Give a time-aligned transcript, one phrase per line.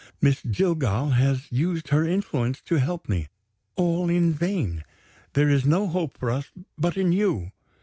[0.19, 3.27] Miss Jillgall has used her influence to help me.
[3.75, 4.83] All in vain!
[5.33, 7.51] There is no hope for us but in you.